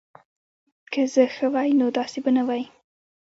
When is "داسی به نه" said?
1.97-2.43